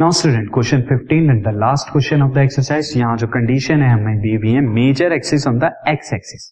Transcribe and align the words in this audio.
Now 0.00 0.10
student 0.10 0.46
question 0.52 0.82
15 0.88 1.30
and 1.30 1.42
the 1.44 1.50
last 1.54 1.90
question 1.92 2.22
of 2.22 2.32
the 2.34 2.38
exercise 2.38 2.92
यहाँ 2.96 3.16
जो 3.16 3.26
condition 3.32 3.82
है 3.82 3.88
हमें 3.90 4.20
दी 4.20 4.34
हुई 4.34 4.52
है 4.52 4.60
major 4.68 5.12
axis 5.12 5.46
on 5.46 5.58
the 5.58 5.70
x 5.88 6.12
axis 6.12 6.46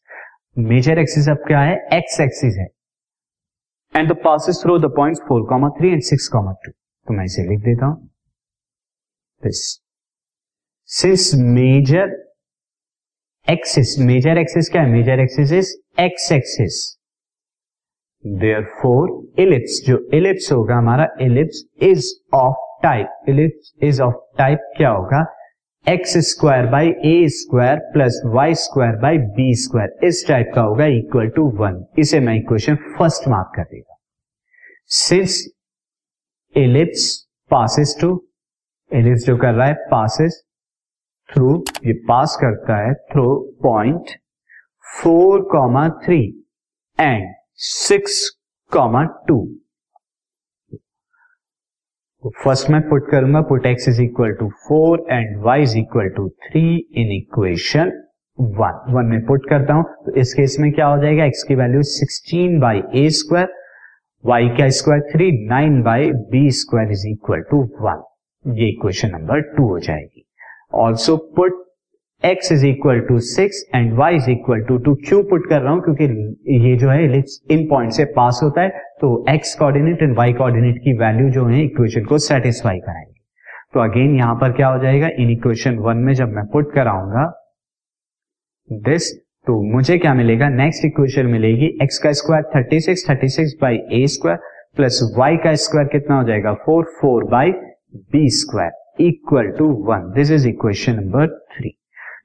major 0.58 0.98
axis 0.98 1.28
अब 1.28 1.44
क्या 1.46 1.60
है? 1.60 1.76
एक्स 1.92 2.20
एक्सिस 2.20 2.58
है. 2.58 2.66
And 3.94 4.12
the 4.12 4.16
passes 4.24 4.60
through 4.62 4.78
the 4.78 4.90
points 4.96 5.20
4 5.30 5.48
comma 5.48 5.70
3 5.80 5.92
and 5.92 6.02
6 6.10 6.28
comma 6.32 6.52
2 6.66 6.72
तो 6.72 7.14
मैं 7.14 7.24
इसे 7.24 7.46
लिख 7.48 7.60
देता 7.60 7.86
हूँ. 7.86 7.96
This 9.42 9.64
since 10.90 11.32
major 11.56 12.14
axis 13.46 13.98
major 14.12 14.38
axis 14.38 14.70
क्या 14.70 14.82
है? 14.82 14.90
Major 14.90 15.20
axis 15.20 15.52
is 15.52 15.74
x 16.00 16.30
axis 16.32 16.84
therefore 18.82 19.42
ellipse 19.42 19.82
जो 19.86 20.06
इलिप्स 20.14 20.52
होगा, 20.52 20.76
हमारा 20.76 21.08
ellipse 21.22 21.68
is 21.82 22.14
of 22.36 22.66
type 22.82 23.24
ellipse 23.28 23.74
is 23.82 24.02
of 24.02 24.14
type 24.38 24.72
क्या 24.76 24.90
होगा? 24.90 25.24
X 25.86 26.16
square 26.28 26.66
by 26.66 26.88
a 27.04 27.28
square 27.30 27.78
plus 27.92 28.20
y 28.26 28.54
square 28.54 28.96
by 29.02 29.18
b 29.36 29.52
square 29.54 30.06
इस 30.06 30.24
type 30.28 30.50
का 30.54 30.62
होगा 30.62 30.86
इक्वल 30.94 31.28
टू 31.36 31.44
वन 31.58 31.84
इसे 31.98 32.20
मैं 32.20 32.34
इक्वेशन 32.36 32.76
फ़र्स्ट 32.98 33.28
मार्क 33.28 33.52
कर 33.56 33.62
देगा 33.62 33.96
since 34.90 35.38
ellipse 36.54 37.06
passes 37.50 37.96
to 38.00 38.10
ellipse 38.90 39.26
जो 39.26 39.36
कर 39.36 39.54
रहा 39.54 39.66
है 39.66 39.74
पासिस 39.90 40.42
थ्रू 41.28 41.62
ये 41.86 41.92
पास 42.08 42.36
करता 42.40 42.76
है 42.78 42.92
through 43.12 43.24
point 43.62 44.10
four 45.02 45.42
comma 45.52 45.88
three 46.04 46.20
and 46.98 47.34
six 47.62 48.28
comma 48.72 49.02
two 49.28 49.40
first 52.24 52.70
मैं 52.70 52.80
पुट 52.88 53.10
करूँगा 53.10 53.40
put 53.48 53.66
x 53.66 53.88
is 53.88 54.00
equal 54.02 54.32
to 54.38 54.48
four 54.68 55.04
and 55.10 55.36
y 55.42 55.62
is 55.62 55.76
equal 55.78 56.08
to 56.16 56.28
three 56.46 56.62
in 57.02 57.12
equation 57.16 57.92
one 58.38 58.80
one 58.94 59.06
में 59.10 59.24
पुट 59.26 59.48
करता 59.50 59.74
हूँ 59.74 59.84
तो 60.06 60.14
इस 60.20 60.32
केस 60.34 60.56
में 60.60 60.70
क्या 60.72 60.86
हो 60.86 60.96
जाएगा? 61.02 61.24
एक्स 61.24 61.42
की 61.48 61.54
value 61.54 61.82
sixteen 61.82 62.58
by 62.60 62.82
a 62.94 63.08
square 63.18 63.52
y 64.24 64.48
का 64.58 64.68
square 64.78 65.02
three 65.12 65.30
nine 65.48 65.80
by 65.82 66.10
b 66.32 66.50
square 66.60 66.90
is 66.92 67.06
equal 67.08 67.42
to 67.50 67.62
one 67.80 68.02
ये 68.58 68.68
इक्वेशन 68.68 69.10
नंबर 69.14 69.40
टू 69.56 69.68
हो 69.68 69.78
जाएगी. 69.78 70.24
Also 70.74 71.16
put 71.36 71.64
x 72.24 72.50
is 72.52 72.64
equal 72.66 73.00
to 73.08 73.18
six 73.20 73.62
and 73.74 73.92
y 73.98 74.08
is 74.14 74.28
equal 74.30 74.62
to 74.68 74.76
two 74.78 74.94
क्यों 75.08 75.22
put 75.24 75.48
कर 75.48 75.60
रहा 75.60 75.72
हूँ? 75.72 75.80
क्योंकि 75.82 76.04
ये 76.64 76.76
जो 76.76 76.88
है 76.90 77.04
इन 77.50 77.66
पॉइंट 77.70 77.92
से 77.92 78.04
पास 78.16 78.40
होता 78.42 78.62
है 78.62 78.68
तो 79.00 79.10
x 79.30 79.54
coordinate 79.58 80.02
and 80.02 80.16
y 80.18 80.32
coordinate 80.38 80.78
की 80.84 80.92
वैल्यू 80.98 81.28
जो 81.30 81.46
है 81.46 81.62
इक्वेशन 81.64 82.04
को 82.04 82.18
सेटिस्फाई 82.18 82.78
कराएँगे। 82.78 83.12
तो 83.74 83.80
अगेन 83.80 84.16
यहाँ 84.16 84.34
पर 84.40 84.52
क्या 84.52 84.68
हो 84.68 84.82
जाएगा? 84.82 85.08
इन 85.18 85.30
इक्वेशन 85.30 85.78
वन 85.78 85.96
में 85.96 86.12
जब 86.14 86.32
मैं 86.34 86.46
पुट 86.52 86.72
कराऊँगा 86.74 87.24
दिस 88.70 89.12
तो 89.46 89.60
मुझे 89.72 89.98
क्या 89.98 90.14
मिलेगा? 90.14 90.48
नेक्स्ट 90.48 90.84
इक्वेशन 90.84 91.26
मिलेगी 91.26 91.72
x 91.86 91.98
का 92.02 92.12
square 92.12 92.50
thirty 92.56 92.80
six 92.80 93.08
thirty 93.10 93.28
six 93.28 93.56
by 93.62 93.78
a 93.92 94.06
square 94.08 94.38
plus 94.76 95.00
y 95.18 95.36
का 95.44 95.54
स्क्वायर 95.62 95.88
कितना 95.88 96.18
हो 96.18 96.24
जाएगा? 96.24 96.54
Four 96.66 96.84
four 97.00 97.24
by 97.30 97.52
b 98.12 98.28
square 98.42 99.04
equal 99.06 99.56
to 99.58 99.72
one 99.88 100.12
this 100.14 100.30
is 100.30 100.48
equation 100.48 101.00
number 101.00 101.26
three 101.48 101.74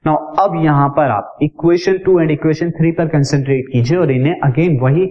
now 0.06 0.16
अब 0.38 0.54
यहाँ 0.64 0.88
पर 0.96 1.10
आप 1.10 1.38
equation 1.42 1.98
two 1.98 2.18
and 2.20 2.30
equation 2.30 2.70
three 2.70 2.90
पर 2.92 3.08
कंसेंट्रेट 3.08 3.68
कीजिए 3.72 3.98
और 3.98 4.10
इन्हें 4.10 4.40
अगेन 4.44 4.78
वही 4.80 5.04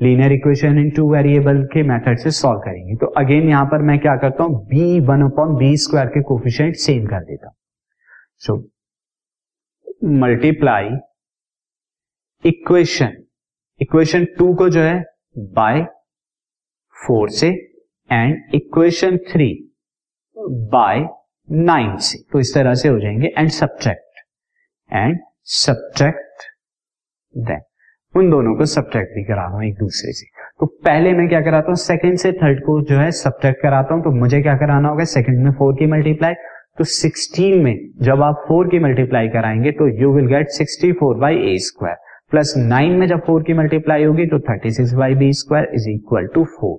linear 0.00 0.32
equation 0.32 0.78
in 0.78 0.90
two 0.90 1.10
variable 1.12 1.62
के 1.72 1.82
मेथड 1.82 2.18
से 2.18 2.30
सॉल्व 2.30 2.60
करेंगे। 2.60 2.94
तो 2.96 3.06
अगेन 3.20 3.48
यहाँ 3.48 3.64
पर 3.66 3.82
मैं 3.82 3.98
क्या 3.98 4.16
करता 4.16 4.44
हूँ? 4.44 4.66
B 4.66 5.00
one 5.00 5.22
upon 5.22 5.56
b 5.56 5.76
square 5.76 6.06
के 6.08 6.22
कोफिशियंट 6.22 6.76
सेम 6.76 7.06
कर 7.06 7.24
देता 7.24 7.46
हूँ। 7.46 7.54
So 8.38 8.56
multiply 10.20 10.88
equation 12.44 13.16
equation 13.80 14.24
two 14.38 14.54
को 14.54 14.68
जो 14.68 14.80
है 14.80 15.02
बाय 15.54 15.82
फोर 16.96 17.30
से 17.30 17.48
and 18.10 18.54
equation 18.54 19.16
three 19.30 19.52
by 20.36 21.06
nine 21.48 21.96
से। 21.98 22.18
तो 22.32 22.40
इस 22.40 22.54
तरह 22.54 22.74
से 22.74 22.88
हो 22.88 22.98
जाएँगे 23.00 23.32
and 23.38 23.48
subtract 23.50 24.09
and 24.92 25.18
subtract 25.44 26.44
then 27.38 27.60
उन 28.14 28.30
दोनों 28.30 28.54
को 28.56 28.64
सब्ट्रैक्ट 28.64 29.10
भी 29.14 29.24
करा 29.24 29.42
रहा 29.42 29.54
हूँ 29.54 29.64
एक 29.64 29.74
दूसरे 29.74 30.12
से। 30.12 30.26
तो 30.60 30.66
पहले 30.66 31.12
मैं 31.12 31.28
क्या 31.28 31.40
कराता 31.40 31.66
हूँ? 31.68 31.74
सेकंड 31.74 32.16
से 32.16 32.32
थर्ड 32.32 32.60
को 32.60 32.80
जो 32.82 32.96
है 32.96 33.10
सब्ट्रैक्ट 33.10 33.62
कराता 33.62 33.94
हूँ 33.94 34.02
तो 34.02 34.10
मुझे 34.10 34.42
क्या 34.42 34.56
कराना 34.56 34.88
होगा? 34.88 35.04
सेकंड 35.04 35.44
में 35.44 35.50
फोर 35.52 35.74
की 35.74 35.86
मल्टीप्लाई 35.86 36.34
तो 36.78 36.84
16 36.84 37.62
में 37.64 37.90
जब 38.02 38.22
आप 38.22 38.44
फोर 38.48 38.68
की 38.68 38.78
मल्टीप्लाई 38.78 39.28
कराएँगे 39.28 39.70
तो 39.70 39.88
you 40.02 40.12
will 40.12 40.26
get 40.26 40.46
64 40.62 40.92
four 40.92 41.16
by 41.16 41.34
a 41.34 41.58
square 41.58 41.96
plus 42.30 42.54
nine 42.56 42.92
में 42.92 43.06
जब 43.06 43.24
फोर 43.26 43.42
की 43.42 43.54
मल्टीप्लाई 43.54 44.04
होगी 44.04 44.26
तो 44.26 44.38
36 44.38 44.70
six 44.70 44.92
by 44.92 45.14
b 45.14 45.32
square 45.32 45.70
is 45.74 45.88
equal 45.90 46.26
to 46.26 46.44
four 46.44 46.78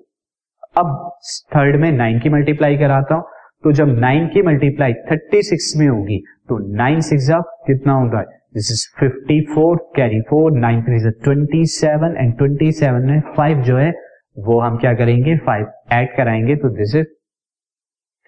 अब 0.77 1.17
थर्ड 1.55 1.75
में 1.75 1.91
नाइन 1.91 2.19
की 2.19 2.29
मल्टीप्लाई 2.29 2.77
कराता 2.77 3.15
हूँ 3.15 3.23
तो 3.63 3.71
जब 3.71 3.87
नाइन 3.99 4.27
की 4.27 4.41
मल्टीप्लाई 4.41 4.93
36 4.93 5.75
में 5.75 5.87
होगी 5.87 6.23
तो 6.51 6.57
नाइन 6.77 7.01
सिक्स 7.01 7.27
कितना 7.67 7.93
होगा 7.93 8.21
this 8.55 8.71
is 8.71 8.87
fifty 8.99 9.39
four 9.49 9.77
carry 9.95 10.21
four 10.29 10.57
nine 10.57 10.81
three 10.83 11.11
twenty 11.23 11.65
seven 11.73 12.15
and 12.17 12.37
twenty 12.37 12.71
seven 12.71 13.09
में 13.09 13.21
फाइव 13.37 13.61
जो 13.61 13.77
है, 13.77 13.93
वो 14.39 14.61
हम 14.61 14.77
क्या 14.77 14.93
करेंगे? 14.93 15.37
फाइव 15.37 15.71
ऐड 15.91 16.17
कराएँगे 16.17 16.55
तो 16.55 16.69
this 16.69 16.95
is 16.95 17.05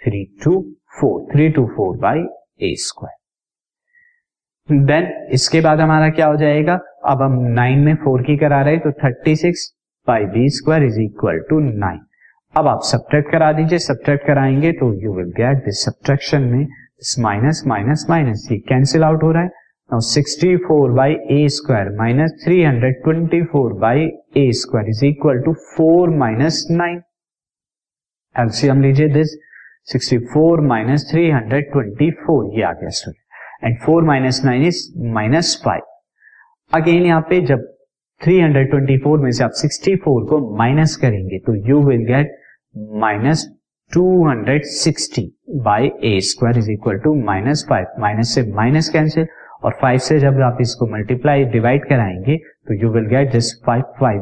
three 0.01 0.39
two 0.43 0.61
four 0.99 1.33
three 1.33 1.49
two 1.49 1.65
four 1.65 1.97
by 1.97 2.25
a 2.61 2.75
square 2.79 3.17
then 4.83 5.27
इसके 5.33 5.61
बाद 5.61 5.79
हमारा 5.79 6.09
क्या 6.09 6.27
हो 6.27 6.35
जाएगा? 6.35 6.79
अब 7.05 7.21
हम 7.21 7.53
नाइन 7.53 7.79
में 7.79 7.95
फोर 8.03 8.21
की 8.21 8.37
करा 8.37 8.61
रहे 8.61 8.73
हैं 8.73 8.83
तो 8.83 8.91
thirty 9.03 9.35
six 9.35 9.73
by 10.07 10.25
B 10.25 10.49
square 10.49 10.83
is 10.83 11.01
equal 11.01 11.39
to 11.49 11.59
nine 11.59 11.99
अब 12.55 12.67
आप 12.67 12.79
सब्ट्रैक्ट 12.83 13.31
करा 13.31 13.51
दीजिए 13.51 13.79
सब्ट्रैक्ट 13.79 14.27
कराएँगे 14.27 14.71
तो 14.71 14.93
you 14.93 15.13
will 15.13 15.31
get 15.37 15.65
this 15.65 15.85
subtraction 15.85 16.41
में 16.41 16.67
माइनस 17.19 17.63
माइनस 17.67 18.05
माइनस, 18.09 18.47
ये 18.51 18.57
कैंसिल 18.59 19.03
आउट 19.03 19.23
हो 19.23 19.31
रहा 19.31 19.43
है। 19.43 19.49
Now 19.89 19.99
64 20.01 20.57
four 20.57 20.91
by 20.91 21.13
A 21.31 21.47
square 21.49 21.89
minus 21.95 22.31
three 22.43 22.61
hundred 22.63 23.01
twenty 23.03 23.41
four 23.45 23.73
by 23.79 24.05
A 24.37 24.51
square 24.59 24.89
is 24.89 25.03
equal 25.05 25.41
to 25.45 25.53
four 25.53 26.09
minus 26.17 26.65
nine 26.71 27.01
LCM 28.35 28.81
लीजिए 28.81 29.07
this 29.13 29.35
64 29.87 30.19
four 30.33 30.61
minus 30.67 31.07
three 31.11 31.29
hundred 31.29 31.71
twenty 31.71 32.09
four 32.21 32.45
ये 32.57 32.63
आ 32.63 32.71
गया 32.73 32.89
student 32.99 33.65
and 33.65 33.77
four 33.81 34.03
minus 34.03 34.41
nine 34.45 34.65
is 34.67 34.81
minus 35.13 35.55
five 35.65 36.77
again 36.77 37.05
यहाँ 37.05 37.21
पे 37.29 37.41
जब 37.45 37.67
324 38.21 39.19
में 39.19 39.31
से 39.31 39.43
आप 39.43 39.51
64 39.57 40.25
को 40.29 40.39
माइनस 40.57 40.95
करेंगे 41.01 41.39
तो 41.47 41.55
you 41.69 41.81
will 41.87 42.05
get 42.05 42.35
minus 42.99 43.45
260 43.91 45.23
by 45.63 45.89
A 46.03 46.19
square 46.27 46.57
is 46.57 46.69
equal 46.71 46.97
to 46.99 47.13
minus 47.25 47.65
five 47.69 48.01
minus 48.01 48.33
से 48.35 48.41
माइनस 48.53 48.89
कैंसिल 48.89 49.27
और 49.63 49.77
फाइव 49.81 49.99
से 50.05 50.19
जब 50.19 50.39
आप 50.41 50.57
इसको 50.61 50.85
मल्टीप्लाई 50.93 51.43
डिवाइड 51.51 51.85
कराएँगे 51.89 52.37
तो 52.37 52.73
you 52.83 52.89
will 52.93 53.05
get 53.09 53.31
this 53.31 53.53
five 53.65 53.83
five 53.99 54.21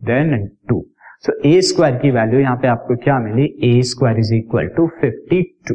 then 0.00 0.46
two 0.68 0.84
so 1.26 1.32
A 1.48 1.60
square 1.60 1.96
की 1.98 2.10
वैल्यू 2.10 2.40
यहाँ 2.40 2.56
पे 2.62 2.68
आपको 2.68 2.96
क्या 3.04 3.18
मिली? 3.18 3.44
A 3.64 3.82
square 3.90 4.18
is 4.18 4.34
equal 4.34 4.66
to 4.76 4.86
fifty 5.00 5.42
two 5.68 5.74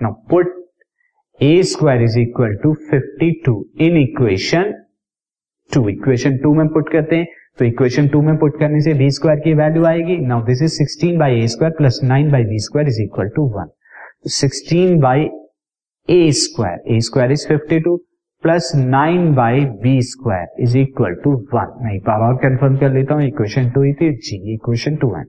now 0.00 0.12
put 0.30 0.54
A 1.40 1.62
square 1.72 2.02
is 2.02 2.18
equal 2.18 2.54
to 2.62 2.72
fifty 2.90 3.30
two 3.46 3.54
in 3.80 3.96
equation 3.96 4.72
two 5.70 5.88
equation 5.88 6.36
two 6.38 6.54
में 6.54 6.68
put 6.68 6.92
करते 6.92 7.16
हैं. 7.16 7.26
तो 7.58 7.64
equation 7.64 8.08
two 8.08 8.20
में 8.22 8.36
पुट 8.36 8.58
करने 8.60 8.80
से 8.80 8.94
बी 8.94 9.10
स्क्वायर 9.10 9.38
की 9.40 9.52
वैल्यू 9.54 9.84
आएगी। 9.86 10.16
Now 10.26 10.42
this 10.44 10.62
is 10.62 10.72
sixteen 10.72 11.18
by 11.18 11.40
A 11.40 11.46
square 11.48 11.72
plus 11.78 12.00
nine 12.04 12.30
by 12.30 12.44
B 12.44 12.58
square 12.60 12.88
is 12.88 13.02
equal 13.02 13.28
to 13.36 13.46
one 13.56 13.70
sixteen 14.32 14.98
by 15.00 15.28
A 16.08 16.30
square 16.32 16.94
A 16.94 17.00
square 17.00 17.32
is 17.32 17.46
fifty 17.48 17.80
two 17.80 17.96
plus 18.44 18.72
nine 18.76 19.34
by 19.34 19.64
B 19.82 20.00
square 20.02 20.62
is 20.62 20.76
equal 20.78 21.14
to 21.24 21.32
one 21.54 21.72
मैं 21.84 21.94
एक 21.94 22.02
बार 22.02 22.20
और 22.22 22.36
confirm 22.42 22.76
कर 22.76 22.92
लेता 22.92 23.14
हूँ 23.14 23.26
equation 23.26 23.70
two 23.70 23.82
ही 23.82 23.92
थी 23.92 24.12
जी 24.18 24.54
equation 24.54 24.96
two 24.96 25.14
है। 25.14 25.22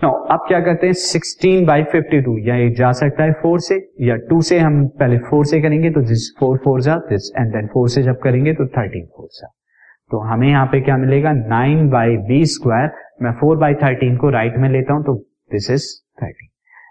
नो 0.00 0.10
अब 0.34 0.44
क्या 0.48 0.60
करते 0.60 0.86
हैं? 0.86 0.94
16 0.94 1.66
बाई 1.66 1.82
फिफ्टी 1.92 2.20
टू 2.20 2.36
ये 2.38 2.70
जा 2.74 2.92
सकता 2.92 3.24
है 3.24 3.32
फोर 3.32 3.60
से, 3.60 3.74
या 4.00 4.16
टू 4.30 4.40
से 4.42 4.58
हम 4.58 4.86
पहले 5.00 5.18
फोर 5.28 5.46
से 5.46 5.60
करेंगे 5.62 5.90
तो 5.90 6.00
दिस 6.00 6.28
फोर 6.40 6.56
फोर 6.64 6.80
जा 6.82 6.96
दिस 7.10 7.30
एंड 7.38 7.52
देन 7.52 7.66
फोर 7.66 7.88
से 7.88 8.02
जब 8.02 8.18
करेंगे 8.18 8.52
तो 8.52 8.66
थर्टीन 8.68 9.06
फोर 9.06 9.28
जा 9.32 9.52
तो 10.12 10.18
हमें 10.20 10.48
यहाँ 10.48 10.66
पे 10.72 10.80
क्या 10.80 10.96
मिलेगा? 10.96 11.32
Nine 11.32 11.88
by 11.90 12.16
B 12.28 12.44
square. 12.46 12.90
मैं 13.22 13.32
फोर 13.40 13.56
बाई 13.58 13.74
थर्टीन 13.82 14.16
को 14.16 14.30
राइट 14.30 14.56
में 14.58 14.68
लेता 14.70 14.94
हूँ 14.94 15.04
तो 15.04 15.14
this 15.52 15.70
is 15.70 15.86
thirteen 16.22 16.48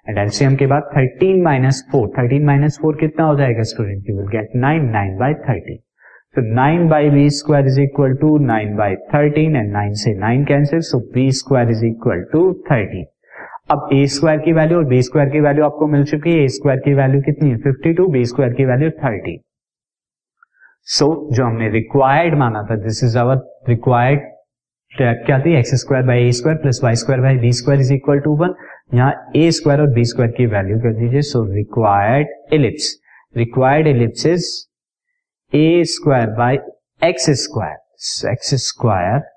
and 0.10 0.18
LCM 0.18 0.56
के 0.56 0.68
बाद 0.68 0.90
thirteen 0.96 1.42
minus 1.44 1.84
four 1.92 2.08
thirteen 2.18 2.46
minus 2.46 2.80
four 2.82 2.96
कितना 3.00 3.26
हो 3.26 3.36
जाएगा 3.38 3.64
student 3.72 4.10
you 4.10 4.16
will 4.18 4.28
get 4.30 4.56
nine 4.58 4.90
nine 4.92 5.18
by 5.18 5.34
thirteen 5.44 5.78
तो 6.36 6.42
nine 6.56 6.88
by 6.90 7.10
B 7.10 7.30
square 7.38 7.66
is 7.68 7.80
equal 7.82 8.14
to 8.22 8.38
nine 8.46 8.76
by 8.76 8.96
thirteen 9.14 9.56
and 9.56 9.72
nine 9.72 9.94
से 10.04 10.14
nine 10.20 10.46
cancel 10.46 10.80
so 10.90 11.00
B 11.14 11.30
square 11.40 11.70
is 11.70 11.86
equal 11.86 12.24
to 12.34 12.52
thirteen 12.72 13.06
अब 13.72 13.90
A 13.94 14.06
square 14.08 14.40
की 14.40 14.54
value 14.54 14.78
और 14.78 14.86
B 14.86 15.02
square 15.02 15.30
की 15.30 15.40
value 15.40 15.66
आपको 15.66 15.88
मिल 15.88 16.04
चुकी 16.06 16.32
है। 16.32 16.44
ए 16.44 16.48
स्क्वायर 16.50 16.80
की 16.80 16.94
वैल्यू 16.94 17.22
कितनी 17.22 17.50
है? 17.50 17.58
फिफ्टी 17.58 17.94
टू 17.94 18.08
बी 18.08 18.24
स्क्वायर 18.26 18.54
की 18.54 18.66
वैल्यू 18.66 18.90
थर्टी 19.00 19.38
सो 20.88 21.08
जो 21.34 21.46
हमने 21.46 21.70
रिक्वायर्ड 21.70 22.38
माना 22.38 22.62
था 22.70 22.76
दिस 22.84 23.04
इज़ 23.04 23.18
अवर 23.18 23.36
रिक्वायर्ड 23.70 24.30
क्या 24.92 25.40
थी? 25.40 25.58
X 25.58 25.74
square 25.82 26.06
by 26.06 26.28
A 26.28 26.32
square 26.32 26.58
plus 26.58 26.80
Y 26.84 26.96
square 26.96 27.22
by 27.22 27.38
B 27.38 27.52
square 27.54 27.82
is 27.82 27.94
equal 27.94 28.20
to 28.20 28.36
one 28.38 28.56
यहाँ 28.94 29.32
ए 29.36 29.52
स्क्वायर 29.52 29.82
और 29.82 29.94
बी 29.94 30.04
स्क्वायर 30.06 30.32
की 30.32 30.46
वैल्यू 30.54 30.80
कर 30.80 30.94
दीजिए। 30.94 31.22
So 31.22 31.44
required 31.54 32.54
ellipse 32.54 32.96
required 33.36 33.88
ellipse 33.88 34.26
is 34.26 34.48
A 35.54 35.84
square 35.94 36.30
by 36.38 36.58
X 37.02 37.30
square 37.44 38.32
X 38.32 38.54
square 38.66 39.30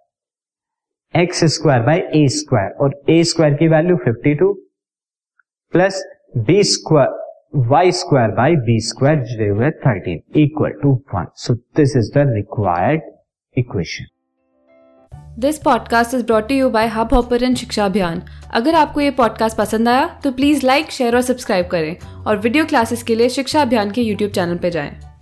X 1.15 1.45
square 1.55 1.83
by 1.83 2.01
A 2.15 2.27
square 2.29 2.71
और 2.81 3.01
A 3.11 3.23
square 3.25 3.55
की 3.55 3.69
value 3.69 3.97
52 4.07 4.55
plus 5.73 6.03
B 6.47 6.63
square 6.71 7.23
Y 7.57 7.93
square 7.93 8.31
by 8.31 8.57
B 8.57 8.81
square 8.81 9.17
जुड़े 9.17 9.49
हुए 9.49 9.71
thirteen 9.71 10.21
equal 10.37 10.71
to 10.71 11.03
one 11.15 11.27
so 11.37 11.55
this 11.55 11.97
is 11.97 12.11
the 12.15 12.19
required 12.19 13.03
equation 13.59 14.05
this 15.39 15.59
podcast 15.59 16.15
is 16.15 16.27
brought 16.27 16.51
you 16.51 16.71
by 16.71 16.87
Hubhopper 17.13 17.55
शिक्षा 17.55 17.85
अभियान 17.85 18.23
अगर 18.51 18.75
आपको 18.75 19.01
ये 19.01 19.11
podcast 19.11 19.59
पसंद 19.59 19.89
आया 19.89 20.21
तो 20.25 20.33
प्लीज़ 20.33 20.67
लाइक 20.67 20.91
शेयर 20.91 21.15
और 21.15 21.21
सब्सक्राइब 21.21 21.67
करें। 21.67 21.97
और 22.27 22.37
वीडियो 22.37 22.65
क्लासेस 22.65 23.03
के 23.03 23.15
लिए 23.15 23.29
शिक्षा 23.29 23.63
अभियान 23.63 23.91
के 23.91 24.03
यूट्यूब 24.03 24.31
चैनल 24.31 24.57
पर 24.57 24.69
जाएँ। 24.69 25.14